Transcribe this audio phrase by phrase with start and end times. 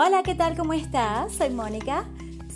[0.00, 0.56] Hola, ¿qué tal?
[0.56, 1.32] ¿Cómo estás?
[1.32, 2.06] Soy Mónica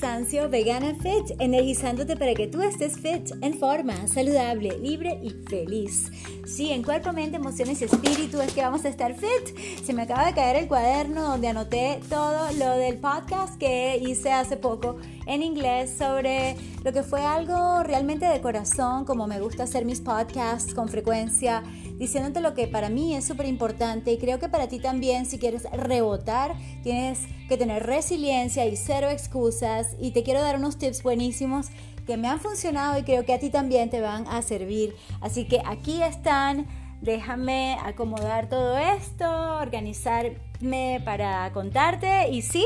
[0.03, 6.11] Sancio Vegana Fit, energizándote para que tú estés fit, en forma, saludable, libre y feliz.
[6.45, 9.57] Sí, en cuerpo, mente, emociones y espíritu es que vamos a estar fit.
[9.85, 14.33] Se me acaba de caer el cuaderno donde anoté todo lo del podcast que hice
[14.33, 14.97] hace poco
[15.27, 20.01] en inglés sobre lo que fue algo realmente de corazón, como me gusta hacer mis
[20.01, 21.63] podcasts con frecuencia,
[21.99, 25.39] diciéndote lo que para mí es súper importante y creo que para ti también, si
[25.39, 31.03] quieres rebotar, tienes que tener resiliencia y cero excusas y te quiero dar unos tips
[31.03, 31.69] buenísimos
[32.07, 34.95] que me han funcionado y creo que a ti también te van a servir.
[35.21, 36.67] Así que aquí están.
[37.01, 39.25] Déjame acomodar todo esto,
[39.59, 42.65] organizarme para contarte y sí,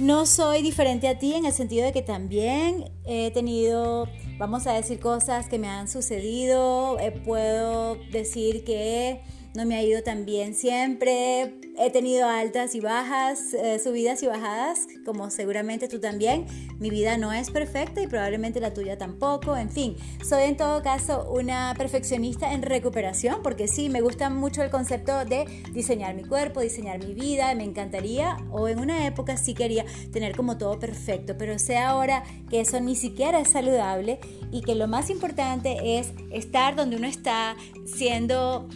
[0.00, 4.72] no soy diferente a ti en el sentido de que también he tenido, vamos a
[4.72, 6.98] decir, cosas que me han sucedido.
[6.98, 9.20] Eh, puedo decir que
[9.54, 11.54] no me ha ido tan bien siempre.
[11.82, 16.44] He tenido altas y bajas, eh, subidas y bajadas, como seguramente tú también.
[16.78, 19.56] Mi vida no es perfecta y probablemente la tuya tampoco.
[19.56, 24.62] En fin, soy en todo caso una perfeccionista en recuperación, porque sí, me gusta mucho
[24.62, 27.54] el concepto de diseñar mi cuerpo, diseñar mi vida.
[27.54, 32.24] Me encantaría, o en una época sí quería tener como todo perfecto, pero sé ahora
[32.50, 34.20] que eso ni siquiera es saludable
[34.52, 38.68] y que lo más importante es estar donde uno está siendo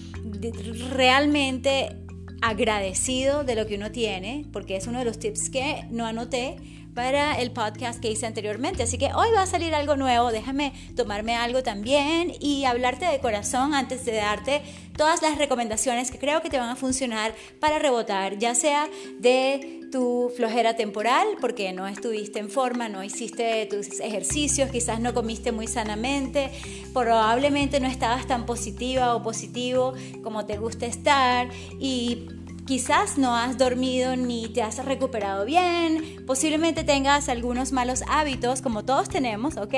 [0.91, 2.04] realmente
[2.47, 6.57] agradecido de lo que uno tiene, porque es uno de los tips que no anoté
[6.95, 8.83] para el podcast que hice anteriormente.
[8.83, 13.19] Así que hoy va a salir algo nuevo, déjame tomarme algo también y hablarte de
[13.19, 14.63] corazón antes de darte
[14.97, 19.81] todas las recomendaciones que creo que te van a funcionar para rebotar, ya sea de
[19.91, 25.53] tu flojera temporal, porque no estuviste en forma, no hiciste tus ejercicios, quizás no comiste
[25.53, 26.51] muy sanamente,
[26.93, 32.27] probablemente no estabas tan positiva o positivo como te gusta estar y
[32.67, 38.87] Quizás no has dormido ni te has recuperado bien, posiblemente tengas algunos malos hábitos como
[38.87, 39.75] todos tenemos, ¿ok?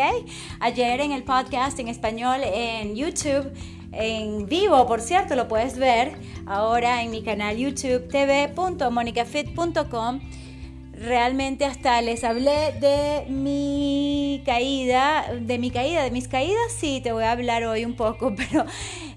[0.60, 3.53] Ayer en el podcast en español en YouTube,
[3.91, 6.12] en vivo, por cierto, lo puedes ver
[6.47, 10.21] ahora en mi canal YouTube tv.monicafit.com
[10.99, 17.12] realmente hasta les hablé de mi caída, de mi caída, de mis caídas, sí, te
[17.12, 18.65] voy a hablar hoy un poco, pero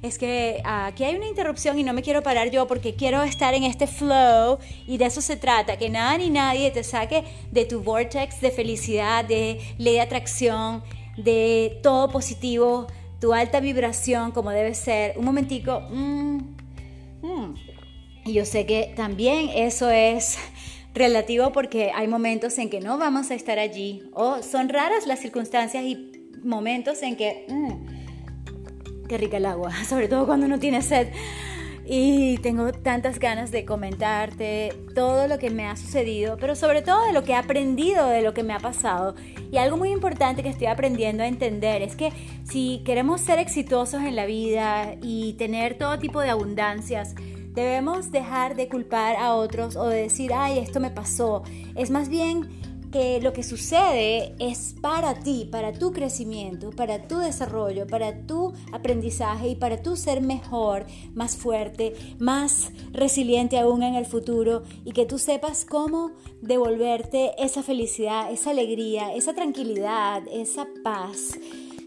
[0.01, 3.53] es que aquí hay una interrupción y no me quiero parar yo porque quiero estar
[3.53, 7.65] en este flow y de eso se trata, que nada ni nadie te saque de
[7.65, 10.83] tu vortex de felicidad, de ley de atracción,
[11.17, 12.87] de todo positivo,
[13.19, 15.17] tu alta vibración como debe ser.
[15.17, 15.81] Un momentico.
[15.89, 16.37] Mm,
[17.21, 17.55] mm.
[18.25, 20.37] Y yo sé que también eso es
[20.93, 25.19] relativo porque hay momentos en que no vamos a estar allí o son raras las
[25.19, 26.11] circunstancias y
[26.43, 27.45] momentos en que...
[27.47, 27.99] Mm,
[29.07, 31.09] qué rica el agua, sobre todo cuando uno tiene sed.
[31.91, 37.03] Y tengo tantas ganas de comentarte todo lo que me ha sucedido, pero sobre todo
[37.07, 39.15] de lo que he aprendido, de lo que me ha pasado.
[39.51, 42.13] Y algo muy importante que estoy aprendiendo a entender es que
[42.43, 47.15] si queremos ser exitosos en la vida y tener todo tipo de abundancias,
[47.53, 51.43] Debemos dejar de culpar a otros o de decir, ay, esto me pasó.
[51.75, 52.47] Es más bien
[52.91, 58.53] que lo que sucede es para ti, para tu crecimiento, para tu desarrollo, para tu
[58.71, 64.91] aprendizaje y para tu ser mejor, más fuerte, más resiliente aún en el futuro y
[64.91, 66.11] que tú sepas cómo
[66.41, 71.37] devolverte esa felicidad, esa alegría, esa tranquilidad, esa paz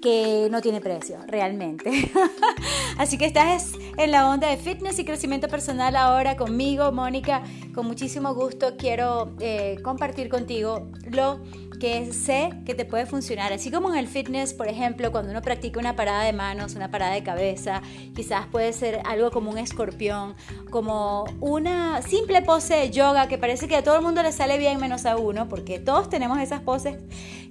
[0.03, 2.11] que no tiene precio, realmente.
[2.99, 7.43] Así que estás en la onda de fitness y crecimiento personal ahora conmigo, Mónica.
[7.73, 11.41] Con muchísimo gusto quiero eh, compartir contigo lo
[11.79, 13.53] que sé que te puede funcionar.
[13.53, 16.91] Así como en el fitness, por ejemplo, cuando uno practica una parada de manos, una
[16.91, 17.81] parada de cabeza,
[18.15, 20.35] quizás puede ser algo como un escorpión,
[20.71, 24.59] como una simple pose de yoga que parece que a todo el mundo le sale
[24.59, 26.99] bien menos a uno, porque todos tenemos esas poses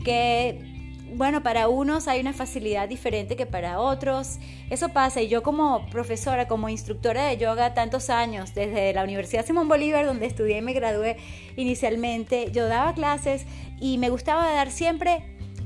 [0.04, 0.71] que
[1.22, 4.40] bueno, para unos hay una facilidad diferente que para otros.
[4.72, 9.46] Eso pasa y yo como profesora, como instructora de yoga tantos años, desde la Universidad
[9.46, 11.18] Simón Bolívar, donde estudié y me gradué
[11.58, 13.46] inicialmente, yo daba clases
[13.80, 15.24] y me gustaba dar siempre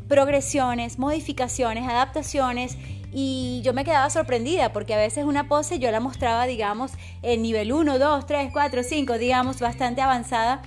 [0.09, 2.77] progresiones, modificaciones, adaptaciones
[3.13, 6.91] y yo me quedaba sorprendida porque a veces una pose yo la mostraba, digamos,
[7.21, 10.63] en nivel 1, 2, 3, 4, 5, digamos, bastante avanzada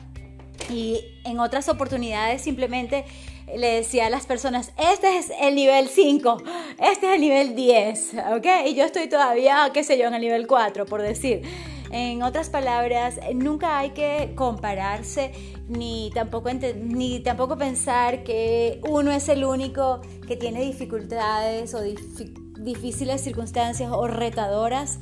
[0.70, 3.04] y en otras oportunidades simplemente
[3.56, 6.36] le decía a las personas, este es el nivel 5,
[6.78, 8.46] este es el nivel 10, ¿ok?
[8.66, 11.42] Y yo estoy todavía, qué sé yo, en el nivel 4, por decir.
[11.90, 15.32] En otras palabras, nunca hay que compararse
[15.68, 21.80] ni tampoco, ni tampoco pensar que uno es el único que tiene dificultades o
[22.58, 24.98] difíciles circunstancias o retadoras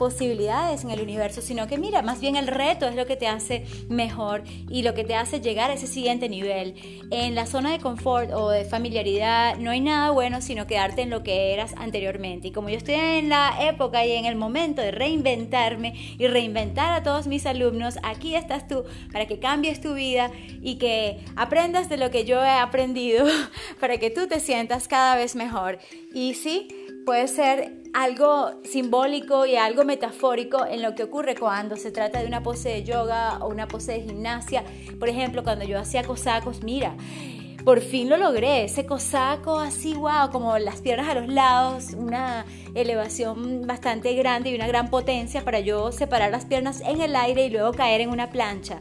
[0.00, 3.28] posibilidades en el universo, sino que mira, más bien el reto es lo que te
[3.28, 6.74] hace mejor y lo que te hace llegar a ese siguiente nivel.
[7.10, 11.10] En la zona de confort o de familiaridad no hay nada bueno sino quedarte en
[11.10, 12.48] lo que eras anteriormente.
[12.48, 16.92] Y como yo estoy en la época y en el momento de reinventarme y reinventar
[16.92, 20.30] a todos mis alumnos, aquí estás tú para que cambies tu vida
[20.62, 23.26] y que aprendas de lo que yo he aprendido
[23.80, 25.78] para que tú te sientas cada vez mejor.
[26.14, 26.68] Y sí,
[27.04, 32.26] puede ser algo simbólico y algo metafórico en lo que ocurre cuando se trata de
[32.26, 34.64] una pose de yoga o una pose de gimnasia.
[34.98, 36.94] Por ejemplo, cuando yo hacía cosacos, mira,
[37.64, 42.46] por fin lo logré, ese cosaco así, wow, como las piernas a los lados, una
[42.74, 47.44] elevación bastante grande y una gran potencia para yo separar las piernas en el aire
[47.46, 48.80] y luego caer en una plancha.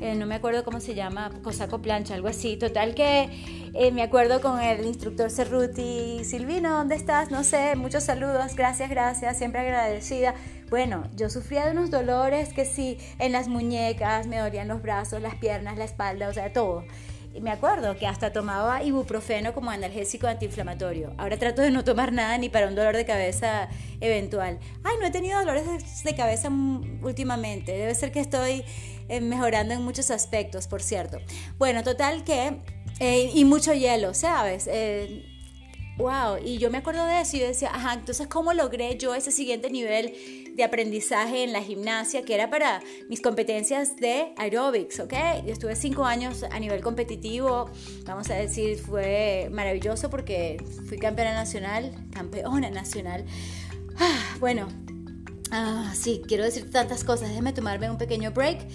[0.00, 2.56] Eh, no me acuerdo cómo se llama, cosaco plancha, algo así.
[2.56, 3.28] Total que
[3.74, 7.30] eh, me acuerdo con el instructor Cerruti, Silvino, ¿dónde estás?
[7.30, 10.34] No sé, muchos saludos, gracias, gracias, siempre agradecida.
[10.68, 15.22] Bueno, yo sufría de unos dolores que sí, en las muñecas, me dolían los brazos,
[15.22, 16.84] las piernas, la espalda, o sea, todo
[17.40, 21.12] me acuerdo que hasta tomaba ibuprofeno como analgésico antiinflamatorio.
[21.18, 23.68] Ahora trato de no tomar nada ni para un dolor de cabeza
[24.00, 24.58] eventual.
[24.84, 26.50] Ay, no he tenido dolores de cabeza
[27.02, 27.72] últimamente.
[27.72, 28.64] Debe ser que estoy
[29.08, 31.18] eh, mejorando en muchos aspectos, por cierto.
[31.58, 32.60] Bueno, total que...
[32.98, 34.66] Eh, y mucho hielo, ¿sabes?
[34.72, 35.26] Eh,
[35.98, 39.30] wow, y yo me acuerdo de eso y decía, ajá, entonces, ¿cómo logré yo ese
[39.30, 40.14] siguiente nivel
[40.54, 45.12] de aprendizaje en la gimnasia que era para mis competencias de aerobics, ¿ok?
[45.44, 47.70] Yo estuve cinco años a nivel competitivo,
[48.04, 50.56] vamos a decir, fue maravilloso porque
[50.88, 53.26] fui campeona nacional, campeona nacional.
[53.98, 54.68] Ah, bueno,
[55.50, 58.66] ah, sí, quiero decir tantas cosas, déjame tomarme un pequeño break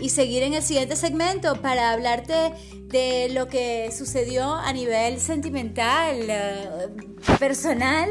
[0.00, 2.52] y seguir en el siguiente segmento para hablarte
[2.86, 6.88] de lo que sucedió a nivel sentimental, eh,
[7.38, 8.08] personal,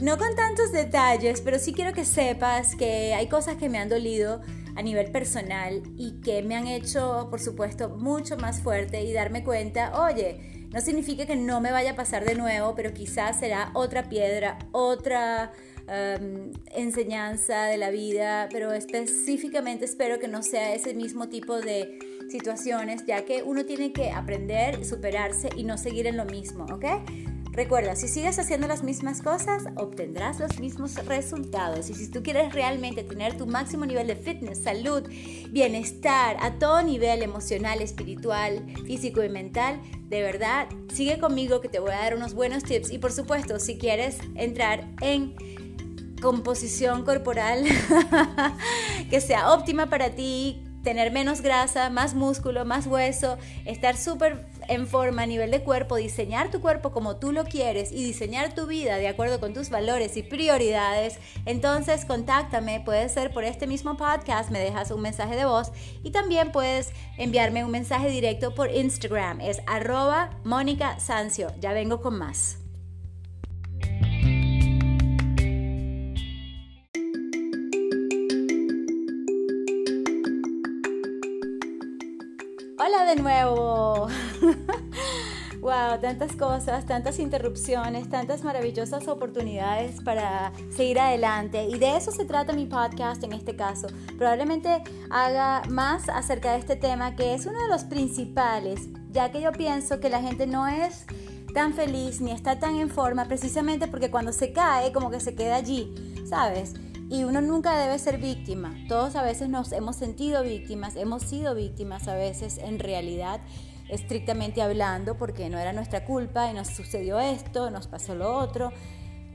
[0.00, 3.88] no con tantos detalles, pero sí quiero que sepas que hay cosas que me han
[3.88, 4.40] dolido
[4.74, 9.44] a nivel personal y que me han hecho, por supuesto, mucho más fuerte y darme
[9.44, 13.70] cuenta, oye, no significa que no me vaya a pasar de nuevo, pero quizás será
[13.74, 15.52] otra piedra, otra
[15.94, 21.98] Em, enseñanza de la vida, pero específicamente espero que no sea ese mismo tipo de
[22.30, 26.86] situaciones, ya que uno tiene que aprender, superarse y no seguir en lo mismo, ¿ok?
[27.52, 31.90] Recuerda, si sigues haciendo las mismas cosas, obtendrás los mismos resultados.
[31.90, 35.06] Y si tú quieres realmente tener tu máximo nivel de fitness, salud,
[35.50, 39.78] bienestar a todo nivel emocional, espiritual, físico y mental,
[40.08, 42.90] de verdad, sigue conmigo que te voy a dar unos buenos tips.
[42.90, 45.34] Y por supuesto, si quieres entrar en
[46.22, 47.64] composición corporal
[49.10, 54.86] que sea óptima para ti, tener menos grasa, más músculo, más hueso, estar súper en
[54.86, 58.66] forma a nivel de cuerpo, diseñar tu cuerpo como tú lo quieres y diseñar tu
[58.66, 63.96] vida de acuerdo con tus valores y prioridades, entonces contáctame, puede ser por este mismo
[63.96, 65.72] podcast, me dejas un mensaje de voz
[66.02, 72.00] y también puedes enviarme un mensaje directo por Instagram, es arroba Mónica Sancio, ya vengo
[72.00, 72.61] con más.
[83.14, 84.08] De nuevo.
[85.60, 91.64] wow, tantas cosas, tantas interrupciones, tantas maravillosas oportunidades para seguir adelante.
[91.64, 93.88] Y de eso se trata mi podcast en este caso.
[94.16, 99.42] Probablemente haga más acerca de este tema que es uno de los principales, ya que
[99.42, 101.04] yo pienso que la gente no es
[101.54, 105.34] tan feliz ni está tan en forma precisamente porque cuando se cae como que se
[105.34, 105.92] queda allí,
[106.26, 106.72] ¿sabes?
[107.12, 108.74] Y uno nunca debe ser víctima.
[108.88, 113.42] Todos a veces nos hemos sentido víctimas, hemos sido víctimas a veces en realidad,
[113.90, 118.72] estrictamente hablando, porque no era nuestra culpa y nos sucedió esto, nos pasó lo otro.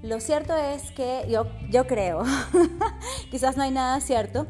[0.02, 2.24] Lo cierto es que yo, yo creo,
[3.30, 4.48] quizás no hay nada cierto,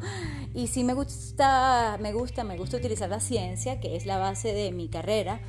[0.54, 4.54] y sí me gusta, me gusta, me gusta utilizar la ciencia, que es la base
[4.54, 5.42] de mi carrera,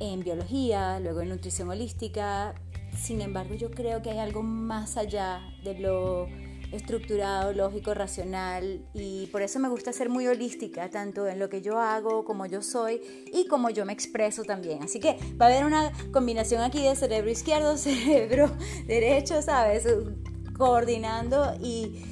[0.00, 2.56] en biología, luego en nutrición holística.
[2.96, 6.26] Sin embargo, yo creo que hay algo más allá de lo
[6.72, 11.60] estructurado, lógico, racional y por eso me gusta ser muy holística, tanto en lo que
[11.60, 13.00] yo hago, como yo soy
[13.32, 14.82] y como yo me expreso también.
[14.82, 18.50] Así que va a haber una combinación aquí de cerebro izquierdo, cerebro
[18.86, 19.86] derecho, ¿sabes?
[20.56, 22.02] Coordinando y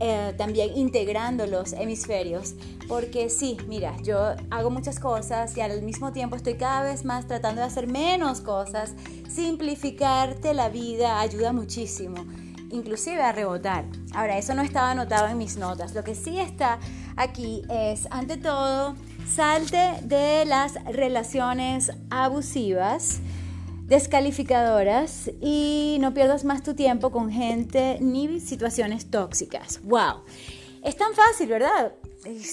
[0.00, 2.54] eh, también integrando los hemisferios.
[2.88, 7.26] Porque sí, mira, yo hago muchas cosas y al mismo tiempo estoy cada vez más
[7.26, 8.94] tratando de hacer menos cosas.
[9.28, 12.26] Simplificarte la vida ayuda muchísimo
[12.72, 13.84] inclusive a rebotar.
[14.14, 15.94] Ahora, eso no estaba anotado en mis notas.
[15.94, 16.78] Lo que sí está
[17.16, 23.20] aquí es, ante todo, salte de las relaciones abusivas
[23.86, 29.80] descalificadoras y no pierdas más tu tiempo con gente ni situaciones tóxicas.
[29.84, 30.22] ¡Wow!
[30.82, 31.92] Es tan fácil, ¿verdad?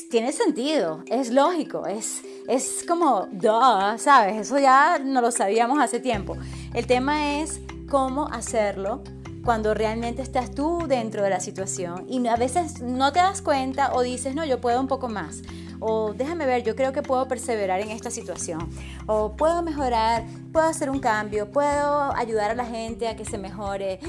[0.10, 4.38] tiene sentido, es lógico, es, es como, duh, ¿sabes?
[4.38, 6.36] Eso ya no lo sabíamos hace tiempo.
[6.74, 9.04] El tema es cómo hacerlo
[9.44, 13.94] cuando realmente estás tú dentro de la situación y a veces no te das cuenta
[13.94, 15.42] o dices, no, yo puedo un poco más
[15.80, 18.70] o déjame ver, yo creo que puedo perseverar en esta situación,
[19.08, 23.38] o puedo mejorar, puedo hacer un cambio, puedo ayudar a la gente a que se
[23.38, 24.00] mejore.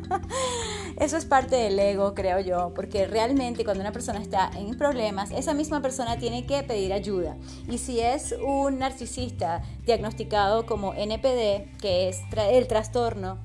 [0.96, 5.30] Eso es parte del ego, creo yo, porque realmente cuando una persona está en problemas,
[5.30, 7.36] esa misma persona tiene que pedir ayuda.
[7.68, 13.38] Y si es un narcisista diagnosticado como NPD, que es el trastorno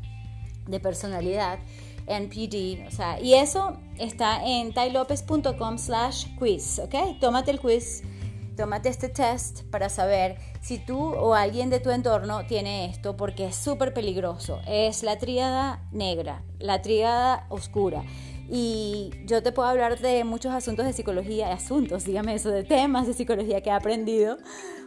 [0.68, 1.60] de personalidad,
[2.08, 7.20] NPD, o sea, y eso está en tailopez.com slash quiz, ¿ok?
[7.20, 8.04] Tómate el quiz,
[8.56, 13.48] tómate este test para saber si tú o alguien de tu entorno tiene esto, porque
[13.48, 14.62] es súper peligroso.
[14.68, 18.04] Es la tríada negra, la tríada oscura.
[18.50, 23.08] Y yo te puedo hablar de muchos asuntos de psicología, asuntos, dígame eso, de temas
[23.08, 24.38] de psicología que he aprendido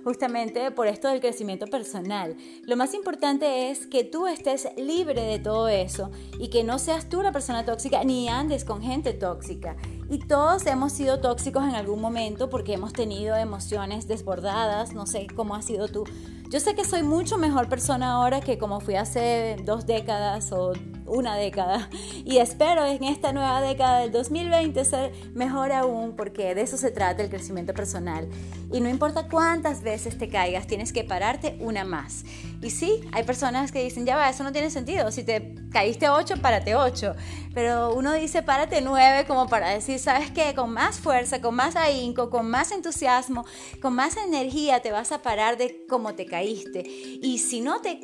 [0.05, 2.37] justamente por esto del crecimiento personal.
[2.63, 7.09] Lo más importante es que tú estés libre de todo eso y que no seas
[7.09, 9.77] tú la persona tóxica ni andes con gente tóxica.
[10.09, 15.27] Y todos hemos sido tóxicos en algún momento porque hemos tenido emociones desbordadas, no sé
[15.35, 16.05] cómo has sido tú.
[16.51, 20.73] Yo sé que soy mucho mejor persona ahora que como fui hace dos décadas o
[21.05, 21.91] una década.
[22.25, 26.91] Y espero en esta nueva década del 2020 ser mejor aún porque de eso se
[26.91, 28.29] trata el crecimiento personal.
[28.73, 32.25] Y no importa cuántas veces te caigas, tienes que pararte una más.
[32.63, 35.11] Y sí, hay personas que dicen, ya va, eso no tiene sentido.
[35.11, 37.15] Si te caíste 8, párate 8.
[37.55, 40.55] Pero uno dice, párate 9 como para decir, ¿sabes qué?
[40.55, 43.45] Con más fuerza, con más ahínco, con más entusiasmo,
[43.81, 46.38] con más energía te vas a parar de cómo te caíste.
[46.45, 48.01] Y si no te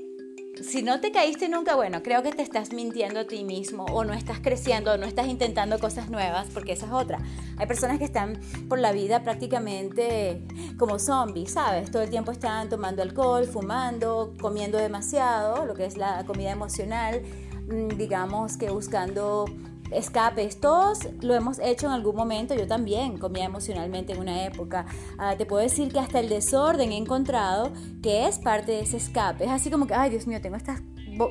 [0.63, 4.05] si no te caíste nunca, bueno, creo que te estás mintiendo a ti mismo o
[4.05, 7.19] no estás creciendo o no estás intentando cosas nuevas, porque esa es otra.
[7.57, 8.39] Hay personas que están
[8.69, 10.43] por la vida prácticamente
[10.79, 11.91] como zombies, ¿sabes?
[11.91, 17.23] Todo el tiempo están tomando alcohol, fumando, comiendo demasiado, lo que es la comida emocional,
[17.67, 19.47] mm, digamos que buscando
[19.91, 20.61] escapes.
[20.61, 22.55] Todos lo hemos hecho en algún momento.
[22.55, 24.87] Yo también comía emocionalmente en una época.
[25.19, 27.73] Ah, te puedo decir que hasta el desorden he encontrado
[28.03, 29.45] que es parte de ese escape.
[29.45, 30.81] Es así como que, ay Dios mío, tengo estas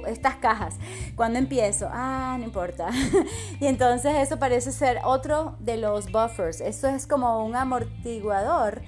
[0.08, 0.76] estas cajas.
[1.16, 2.90] Cuando empiezo, ah, no importa.
[3.60, 6.62] y entonces eso parece ser otro de los buffers.
[6.62, 8.82] Eso es como un amortiguador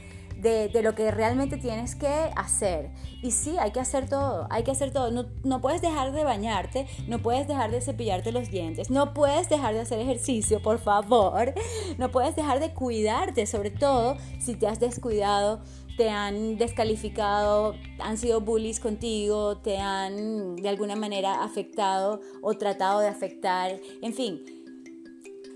[0.46, 2.92] de, lo que realmente tienes que hacer.
[3.22, 5.12] Y sí, hay que hacer todo, hay que hacer todo.
[5.12, 9.50] No, no puedes dejar de bañarte, no puedes dejar de cepillarte los dientes, no puedes
[9.50, 11.54] dejar de hacer ejercicio, por favor.
[11.98, 15.62] No puedes dejar de cuidarte, sobre todo si te has descuidado
[15.98, 23.00] te han descalificado, han sido bullies contigo, te han de alguna manera afectado o tratado
[23.00, 24.65] de afectar, en fin,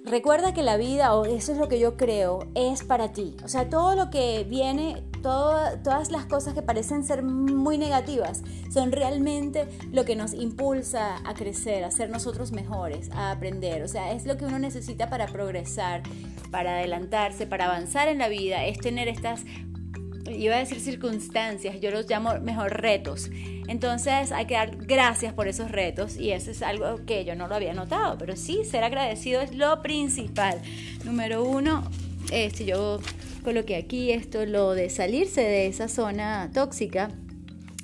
[0.10, 3.38] Recuerda que la vida, o eso es lo que yo creo, es para ti.
[3.44, 8.42] O sea, todo lo que viene, todas las cosas que parecen ser muy negativas,
[8.74, 13.84] son realmente lo que nos impulsa a crecer, a ser nosotros mejores, a aprender.
[13.84, 16.01] O sea, es lo que uno necesita para progresar,
[16.50, 19.46] para adelantarse, para avanzar en la vida, es tener estas
[20.28, 23.30] iba a decir circunstancias, yo los llamo mejor retos.
[23.68, 27.48] Entonces hay que dar gracias por esos retos y eso es algo que yo no
[27.48, 30.60] lo había notado, pero sí, ser agradecido es lo principal.
[31.04, 31.84] Número uno,
[32.32, 33.00] este, yo
[33.44, 37.10] coloqué aquí esto, lo de salirse de esa zona tóxica.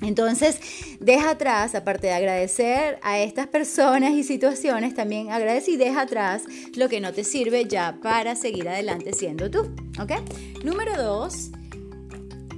[0.02, 0.60] Entonces,
[1.00, 6.42] deja atrás, aparte de agradecer a estas personas y situaciones, también agradece y deja atrás
[6.76, 9.74] lo que no te sirve ya para seguir adelante siendo tú.
[9.98, 10.12] ¿Ok?
[10.64, 11.50] Número dos,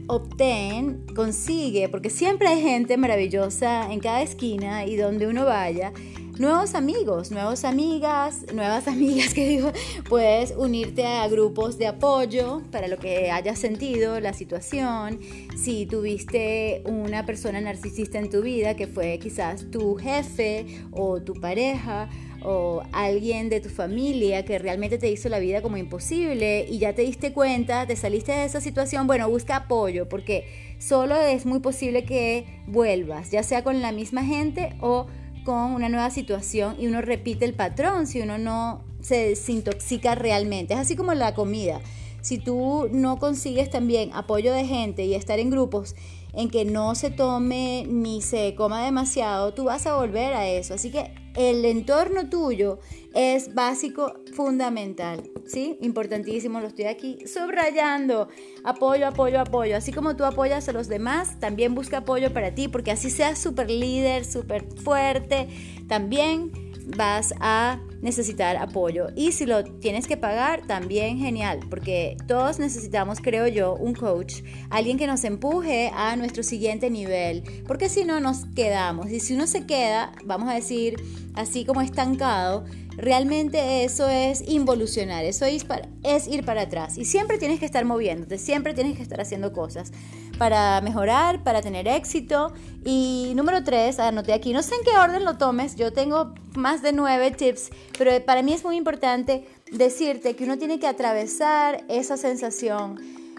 [0.08, 5.92] obtén, consigue, porque siempre hay gente maravillosa en cada esquina y donde uno vaya,
[6.38, 9.72] nuevos amigos, nuevas amigas, nuevas amigas que digo,
[10.08, 15.20] puedes unirte a grupos de apoyo para lo que hayas sentido, la situación,
[15.56, 21.34] si tuviste una persona narcisista en tu vida que fue quizás tu jefe o tu
[21.34, 22.08] pareja
[22.42, 26.94] o alguien de tu familia que realmente te hizo la vida como imposible y ya
[26.94, 30.46] te diste cuenta, te saliste de esa situación, bueno, busca apoyo porque
[30.78, 35.06] solo es muy posible que vuelvas, ya sea con la misma gente o
[35.44, 40.74] con una nueva situación y uno repite el patrón si uno no se desintoxica realmente.
[40.74, 41.80] Es así como la comida.
[42.20, 45.94] Si tú no consigues también apoyo de gente y estar en grupos
[46.34, 50.74] en que no se tome ni se coma demasiado, tú vas a volver a eso.
[50.74, 52.78] Así que el entorno tuyo
[53.14, 55.78] es básico, fundamental, ¿sí?
[55.80, 58.28] Importantísimo, lo estoy aquí subrayando.
[58.64, 59.76] Apoyo, apoyo, apoyo.
[59.76, 63.38] Así como tú apoyas a los demás, también busca apoyo para ti, porque así seas
[63.38, 65.48] súper líder, súper fuerte,
[65.88, 69.08] también vas a necesitar apoyo.
[69.16, 74.42] Y si lo tienes que pagar, también genial, porque todos necesitamos, creo yo, un coach,
[74.70, 79.10] alguien que nos empuje a nuestro siguiente nivel, porque si no nos quedamos.
[79.10, 80.96] Y si uno se queda, vamos a decir,
[81.34, 82.64] así como estancado,
[82.96, 85.66] realmente eso es involucionar, eso es,
[86.02, 86.98] es ir para atrás.
[86.98, 89.92] Y siempre tienes que estar moviéndote, siempre tienes que estar haciendo cosas
[90.38, 92.52] para mejorar, para tener éxito.
[92.84, 96.80] Y número tres, anoté aquí, no sé en qué orden lo tomes, yo tengo más
[96.80, 101.84] de nueve tips, pero para mí es muy importante decirte que uno tiene que atravesar
[101.88, 102.96] esa sensación.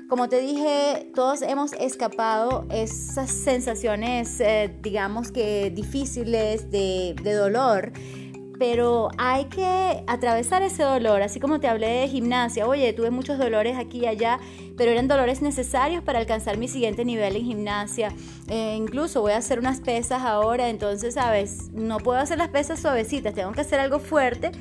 [0.10, 7.92] Como te dije, todos hemos escapado esas sensaciones, eh, digamos que difíciles de, de dolor
[8.60, 13.40] pero hay que atravesar ese dolor, así como te hablé de gimnasia, oye, tuve muchos
[13.40, 14.38] dolores aquí y allá,
[14.78, 18.14] pero eran dolores necesarios para alcanzar mi siguiente nivel en gimnasia.
[18.50, 22.82] Eh, incluso voy a hacer unas pesas ahora, entonces, sabes, no puedo hacer las pesas
[22.82, 24.52] suavecitas, tengo que hacer algo fuerte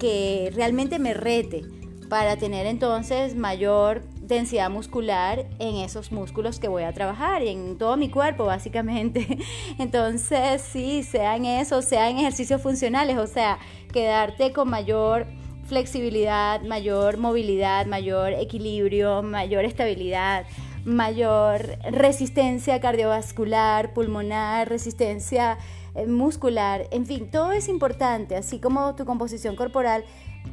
[0.00, 1.62] que realmente me rete
[2.08, 7.78] para tener entonces mayor densidad muscular en esos músculos que voy a trabajar y en
[7.78, 9.38] todo mi cuerpo básicamente.
[9.78, 13.58] Entonces sí, sean eso, sean ejercicios funcionales, o sea,
[13.92, 15.26] quedarte con mayor
[15.64, 20.46] flexibilidad, mayor movilidad, mayor equilibrio, mayor estabilidad,
[20.84, 25.58] mayor resistencia cardiovascular, pulmonar, resistencia
[25.96, 30.04] eh, muscular, en fin, todo es importante, así como tu composición corporal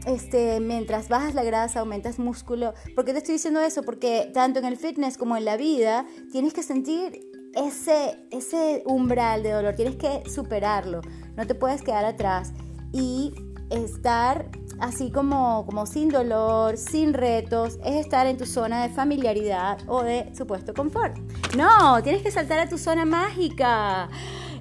[0.06, 2.74] este, mientras bajas la grasa, aumentas músculo.
[2.96, 3.84] ¿Por qué te estoy diciendo eso?
[3.84, 7.22] Porque tanto en el fitness como en la vida tienes que sentir
[7.54, 11.02] ese, ese umbral de dolor, tienes que superarlo,
[11.36, 12.52] no te puedes quedar atrás
[12.92, 13.34] y
[13.70, 19.78] estar así como, como sin dolor, sin retos, es estar en tu zona de familiaridad
[19.88, 21.18] o de supuesto confort.
[21.56, 24.10] No, tienes que saltar a tu zona mágica.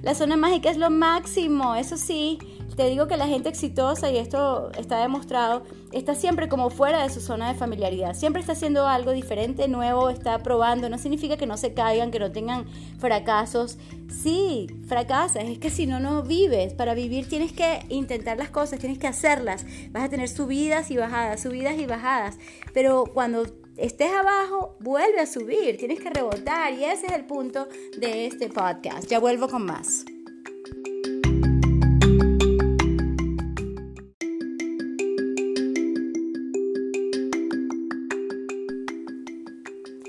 [0.01, 2.37] La zona mágica es lo máximo, eso sí,
[2.75, 7.09] te digo que la gente exitosa, y esto está demostrado, está siempre como fuera de
[7.09, 8.13] su zona de familiaridad.
[8.13, 10.89] Siempre está haciendo algo diferente, nuevo, está probando.
[10.89, 12.65] No significa que no se caigan, que no tengan
[12.99, 13.77] fracasos.
[14.09, 15.45] Sí, fracasas.
[15.45, 16.73] Es que si no, no vives.
[16.73, 19.65] Para vivir tienes que intentar las cosas, tienes que hacerlas.
[19.91, 22.37] Vas a tener subidas y bajadas, subidas y bajadas.
[22.73, 23.45] Pero cuando
[23.77, 25.77] estés abajo, vuelve a subir.
[25.77, 26.73] Tienes que rebotar.
[26.73, 29.07] Y ese es el punto de este podcast.
[29.07, 30.05] Ya vuelvo con más.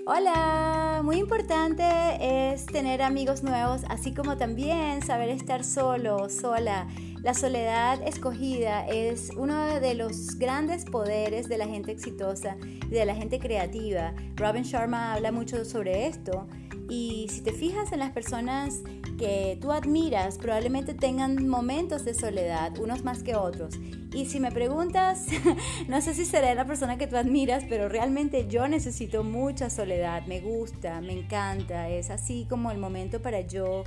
[0.07, 1.83] Hola, muy importante
[2.21, 6.89] es tener amigos nuevos, así como también saber estar solo, sola.
[7.23, 13.07] La soledad escogida es uno de los grandes poderes de la gente exitosa y de
[13.07, 14.13] la gente creativa.
[14.37, 16.49] Robin Sharma habla mucho sobre esto
[16.91, 18.83] y si te fijas en las personas
[19.19, 23.79] que tú admiras, probablemente tengan momentos de soledad, unos más que otros.
[24.15, 25.27] Y si me preguntas,
[25.89, 30.25] no sé si seré la persona que tú admiras, pero realmente yo necesito mucha soledad,
[30.27, 33.83] me gusta, me encanta, es así como el momento para yo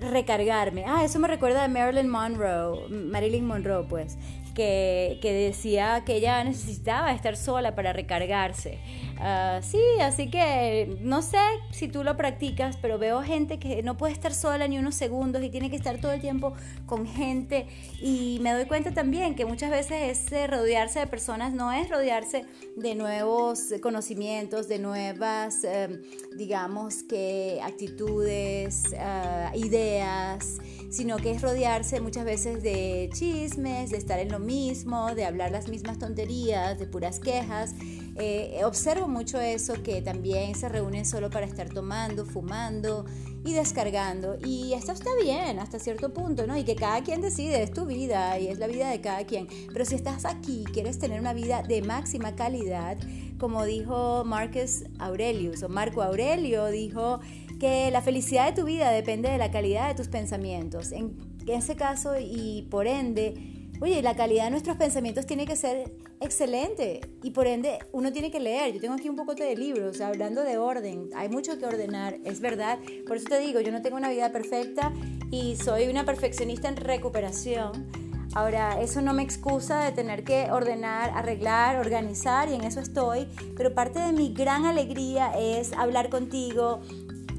[0.00, 0.84] recargarme.
[0.86, 4.16] Ah, eso me recuerda de Marilyn Monroe, Marilyn Monroe, pues,
[4.54, 8.78] que, decía que ella necesitaba estar sola para recargarse.
[9.24, 11.38] Ah, sí, así que no sé
[11.70, 15.44] si tú lo practicas, pero veo gente que no puede estar sola ni unos segundos
[15.44, 16.54] y tiene que estar todo el tiempo
[16.86, 17.68] con gente.
[18.00, 22.46] Y me doy cuenta también que muchas veces ese rodearse de personas no es rodearse
[22.76, 26.02] de nuevos conocimientos, de nuevas, em,
[26.36, 30.58] digamos que actitudes, ah, ideas
[30.92, 35.50] sino que es rodearse muchas veces de chismes, de estar en lo mismo, de hablar
[35.50, 37.74] las mismas tonterías, de puras quejas.
[38.16, 43.04] Eh, observo mucho eso, que también se reúnen solo para estar tomando, fumando
[43.44, 44.36] y descargando.
[44.44, 46.56] Y esto está bien hasta cierto punto, ¿no?
[46.56, 49.46] Y que cada quien decide, es tu vida y es la vida de cada quien.
[49.72, 52.98] Pero si estás aquí, quieres tener una vida de máxima calidad,
[53.38, 57.20] como dijo Marcus Aurelius o Marco Aurelio, dijo
[57.60, 60.92] que la felicidad de tu vida depende de la calidad de tus pensamientos.
[60.92, 63.51] En ese caso y por ende,
[63.82, 68.30] oye, la calidad de nuestros pensamientos tiene que ser excelente y por ende uno tiene
[68.30, 68.72] que leer.
[68.72, 71.10] Yo tengo aquí un poco de libros hablando de orden.
[71.16, 72.78] Hay mucho que ordenar, es verdad.
[73.08, 74.92] Por eso te digo, yo no tengo una vida perfecta
[75.32, 77.88] y soy una perfeccionista en recuperación.
[78.34, 83.26] Ahora, eso no me excusa de tener que ordenar, arreglar, organizar y en eso estoy,
[83.56, 86.82] pero parte de mi gran alegría es hablar contigo,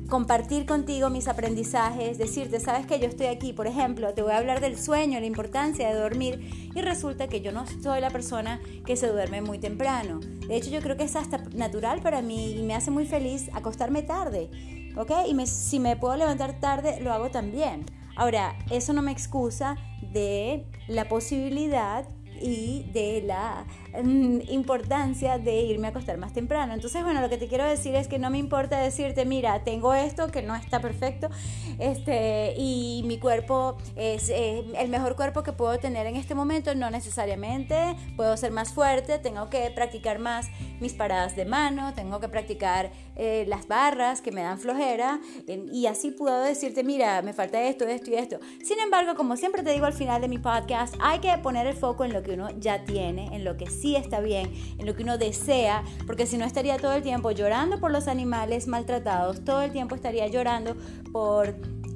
[0.09, 4.37] compartir contigo mis aprendizajes, decirte, sabes que yo estoy aquí, por ejemplo, te voy a
[4.37, 8.59] hablar del sueño, la importancia de dormir y resulta que yo no soy la persona
[8.85, 10.19] que se duerme muy temprano.
[10.47, 13.49] De hecho, yo creo que es hasta natural para mí y me hace muy feliz
[13.53, 14.49] acostarme tarde,
[14.97, 15.11] ¿ok?
[15.27, 17.85] Y si me puedo levantar tarde, lo hago también.
[18.15, 22.05] Ahora, eso no me excusa de la posibilidad
[22.41, 23.65] y de la
[24.03, 26.73] mm, importancia de irme a acostar más temprano.
[26.73, 29.93] Entonces, bueno, lo que te quiero decir es que no me importa decirte, mira, tengo
[29.93, 31.29] esto que no está perfecto
[31.79, 36.75] este, y mi cuerpo es eh, el mejor cuerpo que puedo tener en este momento,
[36.75, 40.47] no necesariamente, puedo ser más fuerte, tengo que practicar más
[40.79, 45.19] mis paradas de mano, tengo que practicar eh, las barras que me dan flojera
[45.71, 48.39] y así puedo decirte, mira, me falta esto, esto y esto.
[48.63, 51.75] Sin embargo, como siempre te digo al final de mi podcast, hay que poner el
[51.75, 54.95] foco en lo que uno ya tiene, en lo que sí está bien, en lo
[54.95, 59.43] que uno desea, porque si no estaría todo el tiempo llorando por los animales maltratados,
[59.43, 60.75] todo el tiempo estaría llorando
[61.11, 61.55] por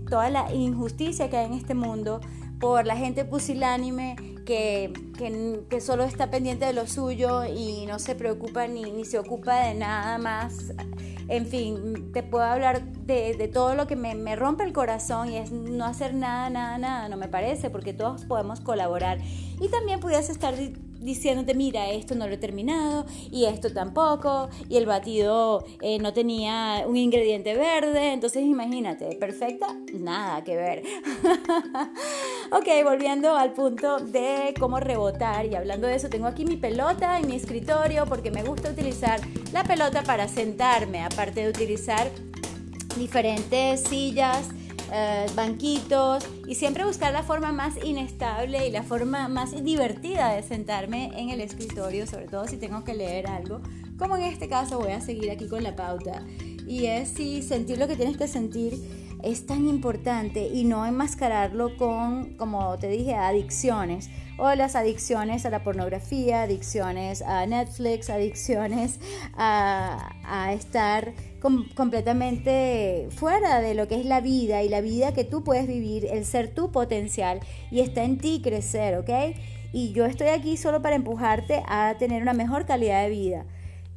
[0.10, 2.22] toda la injusticia que hay en este mundo,
[2.60, 4.94] por la gente pusilánime que,
[5.70, 9.66] que, solo está pendiente de lo suyo y no se preocupa ni, ni se ocupa
[9.66, 10.72] de nada más.
[11.28, 15.30] En fin, te puedo hablar de, de todo lo que me, me, rompe el corazón
[15.30, 19.20] y es no hacer nada, nada, nada, no me parece, porque todos podemos colaborar.
[19.60, 20.56] Y también pudieras estar
[21.08, 26.12] diciéndote, mira, esto no lo he terminado y esto tampoco, y el batido eh, no
[26.12, 30.84] tenía un ingrediente verde, entonces imagínate, perfecta, nada que ver.
[32.52, 37.18] ok, volviendo al punto de cómo rebotar y hablando de eso, tengo aquí mi pelota
[37.18, 39.22] en mi escritorio porque me gusta utilizar
[39.54, 42.12] la pelota para sentarme, aparte de utilizar
[42.98, 44.50] diferentes sillas
[44.92, 50.44] eh, banquitos y siempre buscar la forma más inestable y la forma más divertida de
[50.44, 53.62] sentarme en el escritorio, sobre todo si tengo que leer algo,
[53.98, 56.24] como en este caso voy a seguir aquí con la pauta.
[56.68, 61.76] Y es si sentir lo que tienes que sentir es tan importante y no enmascararlo
[61.78, 69.00] con, como te dije, adicciones o las adicciones a la pornografía, adicciones a Netflix, adicciones
[69.36, 70.14] a,
[70.52, 71.14] estar
[71.76, 76.06] completamente fuera de lo que es la vida y la vida que tú puedes vivir,
[76.06, 77.40] el ser tu potencial
[77.72, 79.10] y está en ti crecer, ¿ok?
[79.74, 83.46] Y yo estoy aquí solo para empujarte a tener una mejor calidad de vida.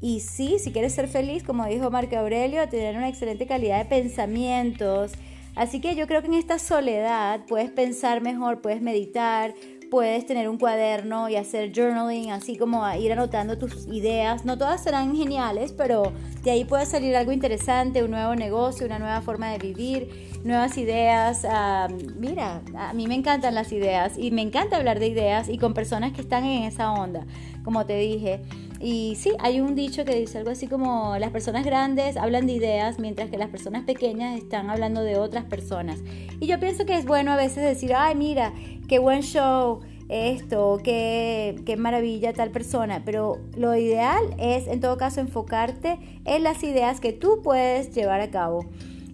[0.01, 3.85] Y sí, si quieres ser feliz, como dijo Marco Aurelio, tener una excelente calidad de
[3.85, 5.13] pensamientos.
[5.55, 9.53] Así que yo creo que en esta soledad puedes pensar mejor, puedes meditar,
[9.91, 14.45] puedes tener un cuaderno y hacer journaling, así como ir anotando tus ideas.
[14.45, 16.13] No todas serán geniales, pero
[16.45, 20.79] de ahí puede salir algo interesante, un nuevo negocio, una nueva forma de vivir, nuevas
[20.79, 21.45] ideas.
[21.45, 25.59] Ah, mira, a mí me encantan las ideas y me encanta hablar de ideas y
[25.59, 27.27] con personas que están en esa onda,
[27.65, 28.41] como te dije.
[28.81, 32.55] Y sí, hay un dicho que dice algo así como las personas grandes hablan de
[32.55, 36.01] ideas mientras que las personas pequeñas están hablando de otras personas.
[36.41, 38.55] Y yo pienso que es bueno a veces decir, ay, mira,
[38.89, 44.97] qué buen show esto, qué, qué maravilla tal persona, pero lo ideal es en todo
[44.97, 48.65] caso enfocarte en las ideas que tú puedes llevar a cabo.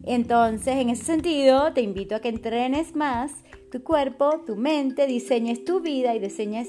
[0.05, 3.33] Entonces, en ese sentido, te invito a que entrenes más
[3.73, 6.69] tu cuerpo, tu mente, diseñes tu vida y diseñes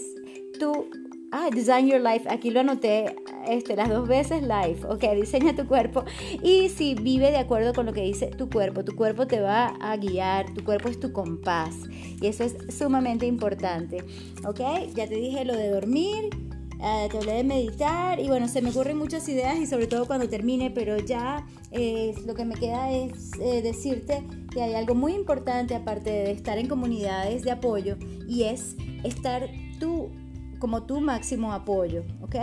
[0.60, 0.90] tu
[1.32, 3.16] Ah, Design Your Life, aquí lo anoté
[3.48, 4.86] este, las dos veces life.
[4.88, 6.06] Ok, diseña tu cuerpo.
[6.42, 9.76] Y si vive de acuerdo con lo que dice tu cuerpo, tu cuerpo te va
[9.82, 11.76] a guiar, tu cuerpo es tu compás.
[12.22, 14.04] Y eso es sumamente importante.
[14.46, 14.62] Ok,
[14.96, 16.30] ya te dije lo de dormir,
[16.82, 20.06] eh, te hablé de meditar y bueno, se me ocurren muchas ideas y sobre todo
[20.06, 24.96] cuando termine, pero ya eh, lo que me queda es eh, decirte que hay algo
[24.96, 27.98] muy importante aparte de estar en comunidades de apoyo
[28.30, 30.10] y es estar tú
[30.60, 32.36] como tu máximo apoyo, ¿ok?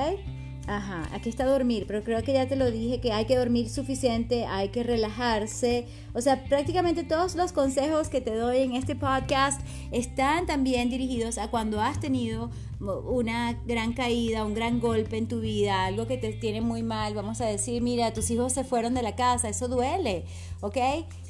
[0.67, 3.69] Ajá, aquí está dormir, pero creo que ya te lo dije que hay que dormir
[3.69, 5.87] suficiente, hay que relajarse.
[6.15, 9.61] O sea, prácticamente todos los consejos que te doy en este podcast
[9.93, 12.51] están también dirigidos a cuando has tenido
[12.81, 17.13] una gran caída, un gran golpe en tu vida, algo que te tiene muy mal.
[17.13, 20.25] Vamos a decir, mira, tus hijos se fueron de la casa, eso duele,
[20.63, 20.79] ¿ok?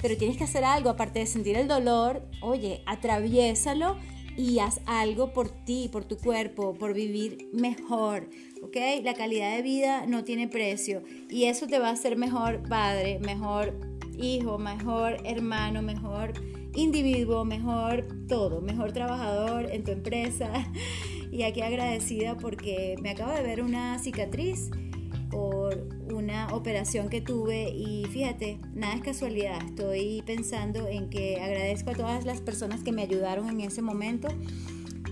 [0.00, 3.96] Pero tienes que hacer algo, aparte de sentir el dolor, oye, atraviésalo
[4.36, 8.28] y haz algo por ti, por tu cuerpo, por vivir mejor.
[8.62, 8.76] ¿Ok?
[9.02, 13.18] La calidad de vida no tiene precio y eso te va a hacer mejor padre,
[13.20, 13.78] mejor
[14.18, 16.32] hijo, mejor hermano, mejor
[16.74, 20.50] individuo, mejor todo, mejor trabajador en tu empresa.
[21.30, 24.70] Y aquí agradecida porque me acabo de ver una cicatriz
[25.32, 31.90] por una operación que tuve y fíjate, nada es casualidad, estoy pensando en que agradezco
[31.90, 34.28] a todas las personas que me ayudaron en ese momento,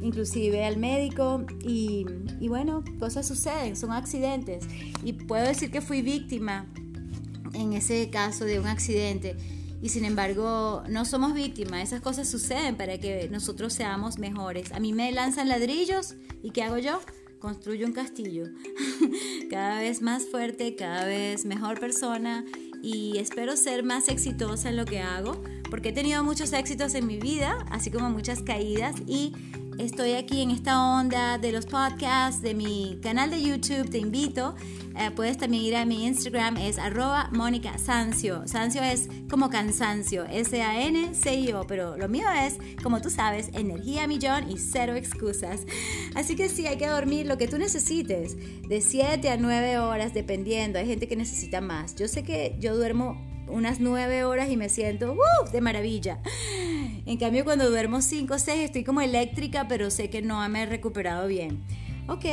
[0.01, 2.07] inclusive al médico y,
[2.40, 4.64] y bueno, cosas suceden, son accidentes
[5.05, 6.66] y puedo decir que fui víctima
[7.53, 9.37] en ese caso de un accidente
[9.83, 14.72] y sin embargo no somos víctimas, esas cosas suceden para que nosotros seamos mejores.
[14.72, 17.01] A mí me lanzan ladrillos y ¿qué hago yo?
[17.42, 18.44] Construyo un castillo,
[19.50, 22.44] cada vez más fuerte, cada vez mejor persona
[22.81, 27.09] y espero ser más exitosa en lo que hago porque he tenido muchos éxitos en
[27.09, 29.33] mi vida, así como muchas caídas y
[29.78, 34.54] estoy aquí en esta onda de los podcasts, de mi canal de YouTube, te invito.
[34.98, 38.46] Eh, puedes también ir a mi Instagram, es arroba Mónica Sancio.
[38.46, 44.58] Sancio es como cansancio, S-A-N-C-I-O, pero lo mío es, como tú sabes, energía millón y
[44.58, 45.62] cero excusas.
[46.14, 48.37] Así que sí, hay que dormir lo que tú necesites,
[48.68, 50.78] de 7 a 9 horas, dependiendo.
[50.78, 51.94] Hay gente que necesita más.
[51.96, 55.16] Yo sé que yo duermo unas 9 horas y me siento
[55.52, 56.18] de maravilla.
[57.05, 60.62] En cambio, cuando duermo 5 o 6 estoy como eléctrica, pero sé que no me
[60.62, 61.62] he recuperado bien.
[62.09, 62.24] Ok,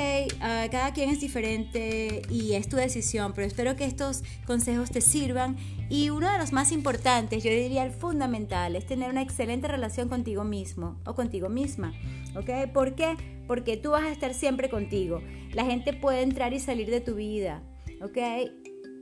[0.42, 5.00] ah, cada quien es diferente y es tu decisión, pero espero que estos consejos te
[5.00, 5.58] sirvan.
[5.90, 10.10] Y uno de los más importantes, yo diría el fundamental, es tener una excelente relación
[10.10, 11.94] contigo mismo o contigo misma.
[12.36, 12.72] ¿Ok?
[12.74, 13.16] ¿Por qué?
[13.48, 15.22] Porque tú vas a estar siempre contigo.
[15.54, 17.62] La gente puede entrar y salir de tu vida.
[18.02, 18.18] ¿Ok?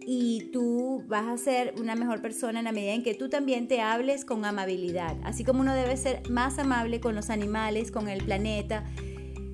[0.10, 3.68] Y tú vas a ser una mejor persona en la medida en que tú también
[3.68, 5.18] te hables con amabilidad.
[5.26, 8.86] Así como uno debe ser más amable con los animales, con el planeta,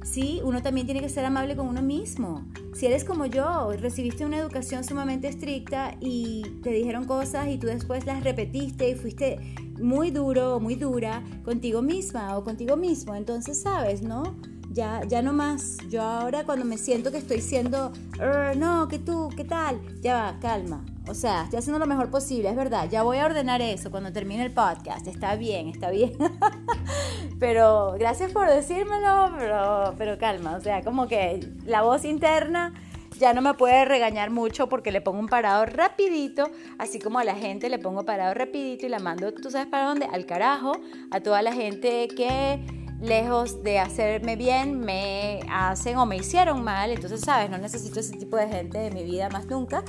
[0.04, 2.48] sí, uno también tiene que ser amable con uno mismo.
[2.76, 7.66] Si eres como yo, recibiste una educación sumamente estricta y te dijeron cosas y tú
[7.66, 9.40] después las repetiste y fuiste
[9.82, 14.38] muy duro o muy dura contigo misma o contigo mismo, entonces sabes, ¿no?
[14.74, 15.78] Ya, ya no más.
[15.90, 17.94] Yo ahora cuando me siento que estoy siendo,
[18.56, 19.80] no, que tú, ¿qué tal?
[20.02, 20.84] Ya va, calma.
[21.08, 22.90] O sea, estoy haciendo lo mejor posible, es verdad.
[22.90, 25.06] Ya voy a ordenar eso cuando termine el podcast.
[25.08, 26.14] Está bien, está bien.
[27.40, 30.56] pero gracias por decírmelo, pero, pero calma.
[30.56, 32.74] O sea, como que la voz interna
[33.20, 37.24] ya no me puede regañar mucho porque le pongo un parado rapidito, así como a
[37.24, 40.08] la gente le pongo parado rapidito y la mando, ¿tú sabes para dónde?
[40.12, 40.74] Al carajo,
[41.12, 46.90] a toda la gente que lejos de hacerme bien, me hacen o me hicieron mal.
[46.90, 49.84] Entonces, sabes, no necesito ese tipo de gente en mi vida más nunca.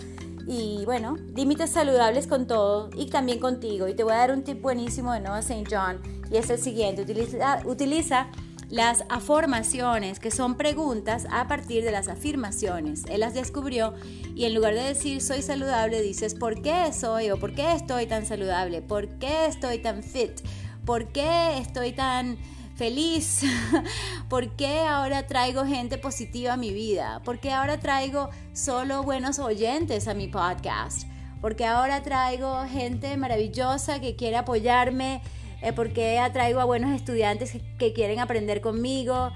[0.46, 3.88] Y bueno, límites saludables con todo y también contigo.
[3.88, 5.64] Y te voy a dar un tip buenísimo de Noah St.
[5.70, 6.00] John
[6.30, 7.02] y es el siguiente.
[7.02, 8.28] Utiliza, utiliza
[8.68, 13.04] las afirmaciones, que son preguntas a partir de las afirmaciones.
[13.08, 13.94] Él las descubrió
[14.34, 18.06] y en lugar de decir soy saludable, dices ¿por qué soy o por qué estoy
[18.06, 18.82] tan saludable?
[18.82, 20.40] ¿Por qué estoy tan fit?
[20.84, 22.36] ¿Por qué estoy tan
[22.74, 23.42] feliz?
[24.28, 27.20] ¿Por qué ahora traigo gente positiva a mi vida?
[27.24, 31.06] ¿Por qué ahora traigo solo buenos oyentes a mi podcast?
[31.40, 35.22] ¿Por qué ahora traigo gente maravillosa que quiere apoyarme?
[35.62, 39.30] Eh, ¿Por qué atraigo a buenos estudiantes que quieren aprender conmigo?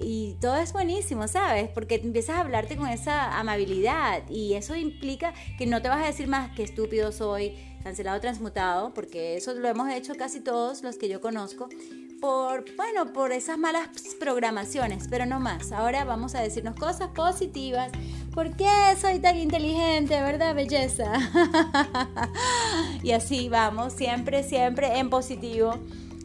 [0.00, 1.68] Y todo es buenísimo, ¿sabes?
[1.68, 6.06] Porque empiezas a hablarte con esa amabilidad y eso implica que no te vas a
[6.06, 10.96] decir más que estúpido soy, cancelado, transmutado, porque eso lo hemos hecho casi todos los
[10.96, 11.68] que yo conozco,
[12.22, 13.88] por, bueno, por esas malas
[14.20, 15.72] programaciones, pero no más.
[15.72, 17.90] Ahora vamos a decirnos cosas positivas.
[18.32, 21.12] ¿Por qué soy tan inteligente, verdad, belleza?
[23.02, 25.74] y así vamos, siempre, siempre en positivo.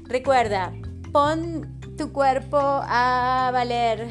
[0.03, 0.71] Recuerda,
[1.11, 4.07] pon tu cuerpo a valer,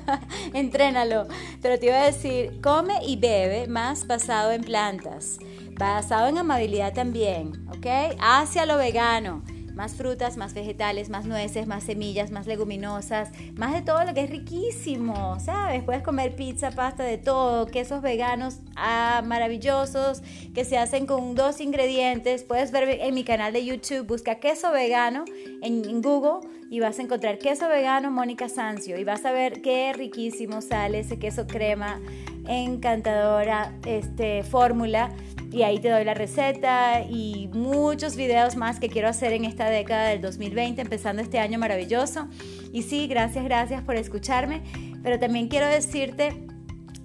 [0.54, 1.28] entrénalo.
[1.60, 5.38] Pero te iba a decir, come y bebe más basado en plantas,
[5.78, 8.16] basado en amabilidad también, ¿ok?
[8.18, 9.42] Hacia lo vegano
[9.76, 14.24] más frutas, más vegetales, más nueces, más semillas, más leguminosas, más de todo lo que
[14.24, 15.84] es riquísimo, ¿sabes?
[15.84, 20.22] Puedes comer pizza, pasta, de todo, quesos veganos ah, maravillosos
[20.54, 22.42] que se hacen con dos ingredientes.
[22.42, 25.24] Puedes ver en mi canal de YouTube, busca queso vegano
[25.62, 29.92] en, Google y vas a encontrar queso vegano Mónica Sancio y vas a ver qué
[29.92, 32.00] riquísimo sale ese queso crema
[32.48, 35.10] encantadora este fórmula
[35.52, 39.68] y ahí te doy la receta y muchos videos más que quiero hacer en esta
[39.70, 42.28] década del 2020, empezando este año maravilloso.
[42.72, 44.62] Y sí, gracias, gracias por escucharme,
[45.02, 46.46] pero también quiero decirte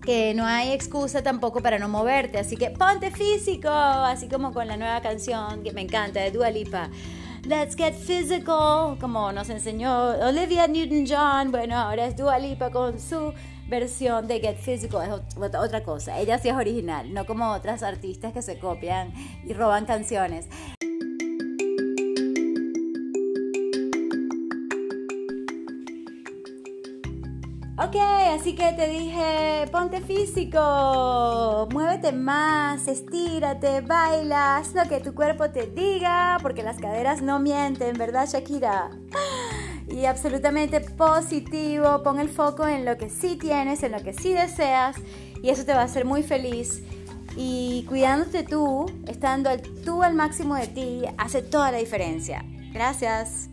[0.03, 4.67] que no hay excusa tampoco para no moverte, así que ponte físico, así como con
[4.67, 6.89] la nueva canción que me encanta de Dua Lipa.
[7.43, 11.51] Let's get physical, como nos enseñó Olivia Newton-John.
[11.51, 13.33] Bueno, ahora es Dua Lipa con su
[13.67, 16.19] versión de Get Physical es otra cosa.
[16.19, 19.11] Ella sí es original, no como otras artistas que se copian
[19.43, 20.47] y roban canciones.
[27.83, 35.15] Ok, así que te dije, ponte físico, muévete más, estírate, baila, haz lo que tu
[35.15, 38.91] cuerpo te diga, porque las caderas no mienten, ¿verdad Shakira?
[39.87, 42.03] y absolutamente positivo.
[42.03, 44.97] Pon el foco en lo que sí tienes, en lo que sí deseas
[45.41, 46.83] y eso te va a hacer muy feliz.
[47.35, 49.49] Y cuidándote tú, estando
[49.83, 52.45] tú al máximo de ti, hace toda la diferencia.
[52.73, 53.49] Gracias.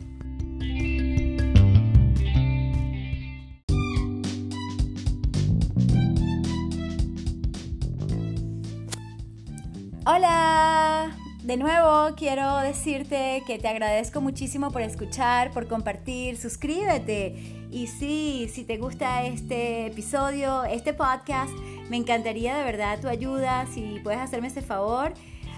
[10.11, 17.66] Hola, de nuevo quiero decirte que te agradezco muchísimo por escuchar, por compartir, suscríbete.
[17.71, 21.53] Y sí, si te gusta este episodio, este podcast,
[21.90, 25.12] me encantaría de verdad tu ayuda, si puedes hacerme ese favor,